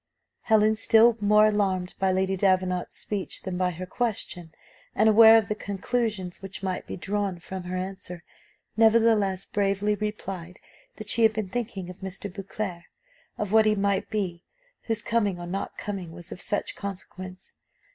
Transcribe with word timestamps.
'"Helen, 0.49 0.75
still 0.77 1.15
more 1.21 1.45
alarmed 1.45 1.93
by 1.99 2.11
Lady 2.11 2.35
Davenant's 2.35 2.97
speech 2.97 3.43
than 3.43 3.55
by 3.55 3.69
her 3.69 3.85
question, 3.85 4.51
and 4.95 5.07
aware 5.07 5.37
of 5.37 5.47
the 5.47 5.53
conclusions 5.53 6.41
which 6.41 6.63
might 6.63 6.87
be 6.87 6.97
drawn 6.97 7.37
from 7.37 7.61
her 7.65 7.77
answer, 7.77 8.23
nevertheless 8.75 9.45
bravely 9.45 9.93
replied 9.93 10.57
that 10.95 11.09
she 11.11 11.21
had 11.21 11.33
been 11.33 11.47
thinking 11.49 11.87
of 11.87 11.97
Mr. 11.99 12.33
Beauclerc, 12.33 12.85
of 13.37 13.51
what 13.51 13.67
he 13.67 13.75
might 13.75 14.09
be 14.09 14.43
whose 14.85 15.03
coming 15.03 15.37
or 15.39 15.45
not 15.45 15.77
coming 15.77 16.11
was 16.11 16.31
of 16.31 16.41
such 16.41 16.73
consequence. 16.75 17.53